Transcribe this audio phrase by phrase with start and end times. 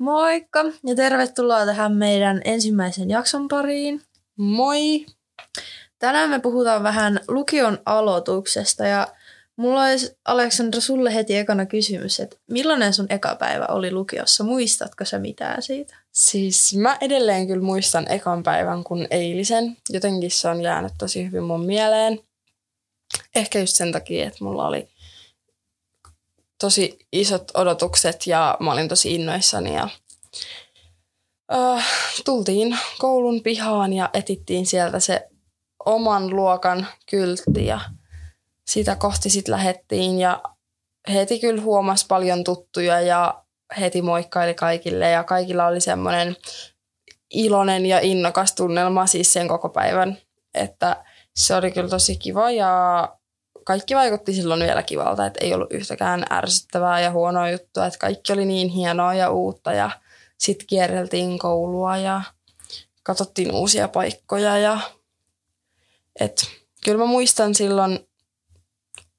[0.00, 4.02] Moikka ja tervetuloa tähän meidän ensimmäisen jakson pariin.
[4.36, 5.06] Moi!
[5.98, 9.08] Tänään me puhutaan vähän lukion aloituksesta ja
[9.56, 14.44] mulla olisi Aleksandra sulle heti ekana kysymys, että millainen sun eka päivä oli lukiossa?
[14.44, 15.96] Muistatko sä mitään siitä?
[16.12, 19.76] Siis mä edelleen kyllä muistan ekan päivän kuin eilisen.
[19.90, 22.20] Jotenkin se on jäänyt tosi hyvin mun mieleen.
[23.34, 24.88] Ehkä just sen takia, että mulla oli
[26.60, 29.88] tosi isot odotukset ja mä olin tosi innoissani ja
[31.52, 31.86] äh,
[32.24, 35.28] tultiin koulun pihaan ja etittiin sieltä se
[35.86, 37.80] oman luokan kyltti ja
[38.70, 40.42] sitä kohti sitten lähettiin ja
[41.12, 43.44] heti kyllä huomasi paljon tuttuja ja
[43.80, 46.36] heti moikkaili kaikille ja kaikilla oli semmoinen
[47.30, 50.18] iloinen ja innokas tunnelma siis sen koko päivän,
[50.54, 51.04] että
[51.36, 53.08] se oli kyllä tosi kiva ja
[53.70, 58.32] kaikki vaikutti silloin vielä kivalta, että ei ollut yhtäkään ärsyttävää ja huonoa juttua, että kaikki
[58.32, 59.90] oli niin hienoa ja uutta ja
[60.38, 62.22] sitten kierreltiin koulua ja
[63.02, 64.80] katsottiin uusia paikkoja ja
[66.20, 66.46] et,
[66.84, 68.08] kyllä mä muistan silloin,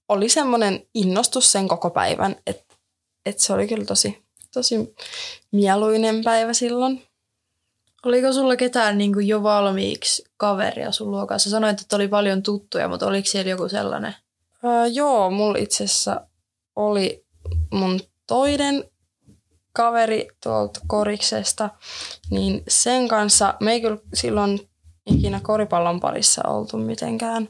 [0.09, 2.75] oli semmoinen innostus sen koko päivän, että
[3.25, 4.95] et se oli kyllä tosi, tosi
[5.51, 7.07] mieluinen päivä silloin.
[8.05, 11.49] Oliko sulla ketään niin kuin jo valmiiksi kaveria sun luokassa?
[11.49, 14.15] Sanoit, että oli paljon tuttuja, mutta oliko siellä joku sellainen?
[14.65, 16.27] Öö, joo, mulla itse asiassa
[16.75, 17.25] oli
[17.71, 18.83] mun toinen
[19.73, 21.69] kaveri tuolta koriksesta,
[22.31, 24.59] niin sen kanssa me ei kyllä silloin
[25.05, 27.49] ikinä koripallon parissa oltu mitenkään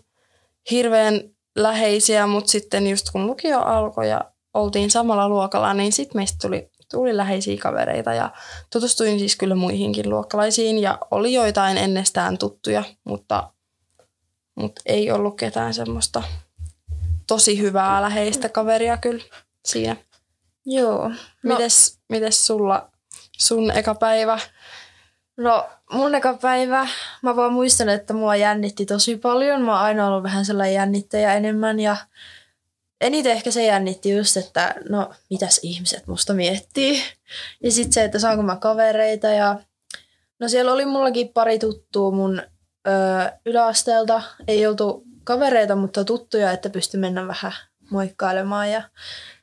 [0.72, 1.22] hirveän
[1.56, 6.70] läheisiä, mutta sitten just kun lukio alkoi ja oltiin samalla luokalla, niin sitten meistä tuli,
[6.92, 8.32] tuli läheisiä kavereita ja
[8.73, 13.54] tutustuin siis kyllä muihinkin luokkalaisiin ja oli joitain ennestään tuttuja, mutta,
[14.56, 16.23] mutta ei ollut ketään semmoista
[17.31, 19.23] tosi hyvää läheistä kaveria kyllä
[19.65, 19.95] siinä.
[20.65, 21.09] Joo.
[21.09, 22.89] No, Mites, mites sulla
[23.37, 24.39] sun eka päivä?
[25.37, 26.87] no mun eka päivä,
[27.21, 29.61] mä vaan muistan, että mua jännitti tosi paljon.
[29.61, 31.97] Mä oon aina ollut vähän sellainen jännittäjä enemmän ja
[33.02, 37.03] eniten ehkä se jännitti just, että no mitäs ihmiset musta miettii.
[37.63, 39.59] Ja sitten se, että saanko mä kavereita ja
[40.39, 42.42] no siellä oli mullakin pari tuttua mun
[42.87, 42.92] ö,
[43.45, 44.21] yläasteelta.
[44.48, 47.52] Ei oltu kavereita, mutta tuttuja, että pysty mennä vähän
[47.89, 48.82] moikkailemaan ja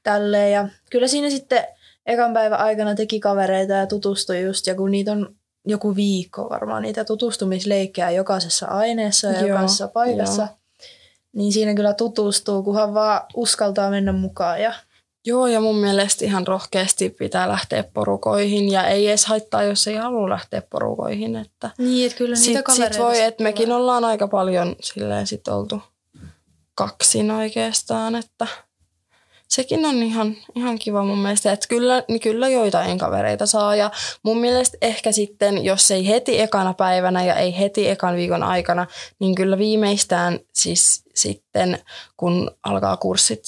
[0.03, 0.53] tälleen.
[0.53, 1.65] Ja kyllä siinä sitten
[2.07, 5.37] ekan päivän aikana teki kavereita ja tutustui just, ja kun niitä on
[5.67, 10.59] joku viikko varmaan niitä tutustumisleikkejä jokaisessa aineessa ja Joo, jokaisessa paikassa, joo.
[11.33, 14.63] niin siinä kyllä tutustuu, kunhan vaan uskaltaa mennä mukaan.
[14.63, 14.73] Ja
[15.29, 19.95] Joo, ja mun mielestä ihan rohkeasti pitää lähteä porukoihin ja ei edes haittaa, jos ei
[19.97, 21.37] halua lähteä porukoihin.
[21.37, 25.27] Että niin, että kyllä niitä sit, kavereita sit voi, että mekin ollaan aika paljon silleen
[25.27, 25.83] sit oltu
[26.75, 28.47] kaksin oikeastaan, että
[29.49, 33.91] sekin on ihan, ihan kiva mun mielestä, että kyllä, niin kyllä joitain kavereita saa ja
[34.23, 38.87] mun mielestä ehkä sitten, jos ei heti ekana päivänä ja ei heti ekan viikon aikana,
[39.19, 41.79] niin kyllä viimeistään siis sitten,
[42.17, 43.43] kun alkaa kurssit,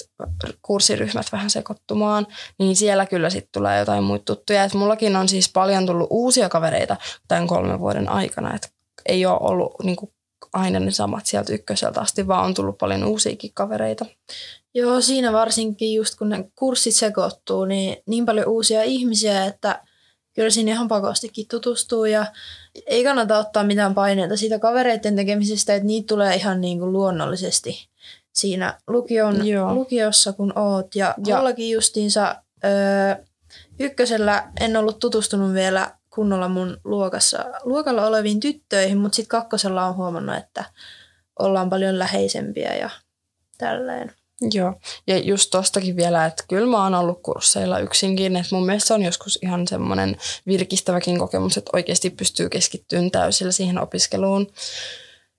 [0.62, 2.26] kurssiryhmät vähän sekoittumaan,
[2.58, 4.64] niin siellä kyllä sitten tulee jotain muita tuttuja.
[4.64, 6.96] Et mullakin on siis paljon tullut uusia kavereita
[7.28, 8.68] tämän kolmen vuoden aikana, että
[9.06, 10.12] ei ole ollut niin kuin
[10.52, 14.06] aina ne samat sieltä ykköseltä asti, vaan on tullut paljon uusiakin kavereita.
[14.74, 19.82] Joo, siinä varsinkin just kun ne kurssit sekoittuu, niin niin paljon uusia ihmisiä, että
[20.34, 22.26] kyllä sinne ihan pakostikin tutustuu ja
[22.86, 27.88] ei kannata ottaa mitään paineita siitä kavereiden tekemisestä, että niitä tulee ihan niin kuin luonnollisesti
[28.32, 29.74] siinä lukion, Joo.
[29.74, 30.94] lukiossa, kun oot.
[30.94, 32.34] Ja, Ja- mullakin justiinsa
[32.64, 33.24] öö,
[33.78, 39.96] ykkösellä en ollut tutustunut vielä kunnolla mun luokassa, luokalla oleviin tyttöihin, mutta sitten kakkosella on
[39.96, 40.64] huomannut, että
[41.38, 42.90] ollaan paljon läheisempiä ja
[43.58, 44.12] tälleen.
[44.52, 44.74] Joo,
[45.06, 48.94] ja just tostakin vielä, että kyllä mä oon ollut kursseilla yksinkin, että mun mielestä se
[48.94, 50.16] on joskus ihan semmoinen
[50.46, 54.52] virkistäväkin kokemus, että oikeasti pystyy keskittymään täysillä siihen opiskeluun.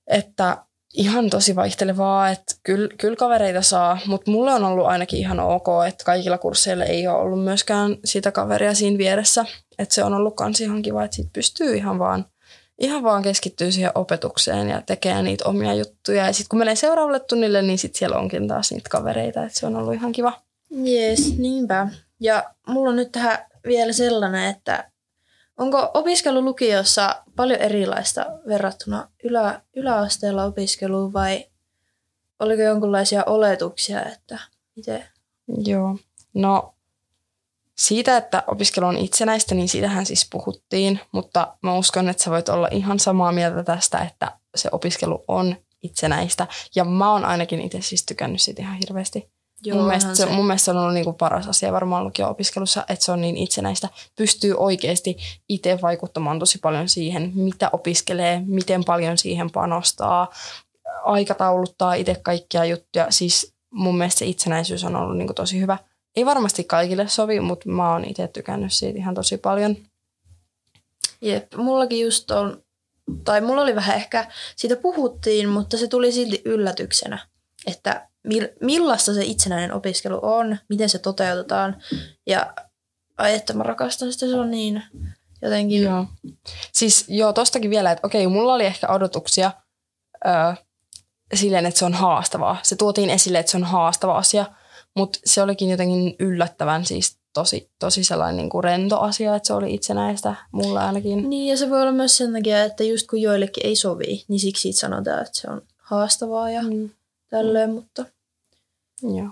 [0.07, 0.57] Että
[0.93, 5.67] ihan tosi vaihtelevaa, että kyllä, kyllä kavereita saa, mutta mulle on ollut ainakin ihan ok,
[5.87, 9.45] että kaikilla kursseilla ei ole ollut myöskään sitä kaveria siinä vieressä.
[9.79, 12.25] Että se on ollut kans ihan kiva, että siitä pystyy ihan vaan,
[12.79, 16.25] ihan vaan keskittyä siihen opetukseen ja tekee niitä omia juttuja.
[16.25, 19.65] Ja sitten kun menee seuraavalle tunnille, niin sitten siellä onkin taas niitä kavereita, että se
[19.65, 20.33] on ollut ihan kiva.
[20.71, 21.87] Jees, niinpä.
[22.19, 24.91] Ja mulla on nyt tähän vielä sellainen, että
[25.57, 31.45] onko opiskelu lukiossa paljon erilaista verrattuna ylä, yläasteella opiskeluun vai
[32.39, 34.39] oliko jonkinlaisia oletuksia, että
[34.75, 35.05] miten?
[35.65, 35.97] Joo.
[36.33, 36.73] No
[37.77, 42.49] siitä, että opiskelu on itsenäistä, niin siitähän siis puhuttiin, mutta mä uskon, että sä voit
[42.49, 46.47] olla ihan samaa mieltä tästä, että se opiskelu on itsenäistä.
[46.75, 49.31] Ja mä oon ainakin itse siis tykännyt siitä ihan hirveästi.
[49.63, 50.29] Joo, mun, mielestä se, se.
[50.29, 53.89] mun mielestä se on ollut niinku paras asia varmaan lukio-opiskelussa, että se on niin itsenäistä.
[54.15, 55.17] Pystyy oikeasti
[55.49, 60.31] itse vaikuttamaan tosi paljon siihen, mitä opiskelee, miten paljon siihen panostaa,
[61.03, 63.07] aikatauluttaa itse kaikkia juttuja.
[63.09, 65.77] Siis mun mielestä se itsenäisyys on ollut niinku tosi hyvä.
[66.15, 69.77] Ei varmasti kaikille sovi, mutta mä oon itse tykännyt siitä ihan tosi paljon.
[71.21, 72.63] Jep, mullakin just on,
[73.23, 77.27] tai mulla oli vähän ehkä, siitä puhuttiin, mutta se tuli silti yllätyksenä,
[77.67, 81.81] että mil, millaista se itsenäinen opiskelu on, miten se toteutetaan.
[82.27, 82.53] Ja
[83.17, 84.83] ai että mä rakastan sitä, se on niin
[85.41, 86.05] jotenkin, Joo.
[86.73, 89.51] Siis joo, tostakin vielä, että okei, mulla oli ehkä odotuksia
[90.25, 90.53] öö,
[91.33, 92.57] silleen, että se on haastavaa.
[92.63, 94.45] Se tuotiin esille, että se on haastava asia,
[94.95, 99.53] mutta se olikin jotenkin yllättävän siis tosi, tosi sellainen niin kuin rento asia, että se
[99.53, 101.29] oli itsenäistä mulle ainakin.
[101.29, 104.39] Niin, ja se voi olla myös sen takia, että just kun joillekin ei sovi, niin
[104.39, 106.89] siksi siitä sanotaan, että se on haastavaa ja Mm.
[107.31, 108.05] Tälleen, mutta
[109.03, 109.29] Joo.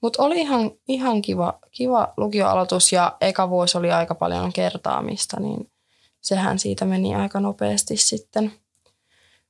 [0.00, 5.70] Mutta oli ihan, ihan kiva, kiva lukioaloitus ja eka vuosi oli aika paljon kertaamista, niin
[6.20, 8.52] sehän siitä meni aika nopeasti sitten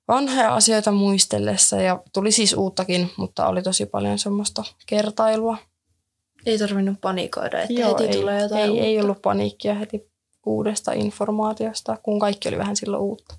[0.08, 5.56] vanhoja asioita muistellessa ja tuli siis uuttakin, mutta oli tosi paljon semmoista kertailua.
[6.46, 8.84] ei tarvinnut panikoida, että Joo, heti ei, tulee jotain ei, uutta.
[8.84, 10.10] ei ollut paniikkia heti
[10.46, 13.34] uudesta informaatiosta, kun kaikki oli vähän silloin uutta.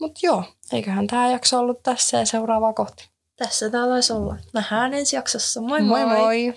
[0.00, 3.08] Mutta joo, eiköhän tämä jakso ollut tässä ja seuraavaa kohti.
[3.38, 4.36] Tässä taisi olla.
[4.52, 5.60] Nähdään ensi jaksossa.
[5.60, 6.04] Moi moi!
[6.04, 6.16] moi!
[6.18, 6.54] moi.